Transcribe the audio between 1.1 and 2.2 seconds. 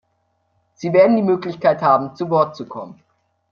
die Möglichkeit haben,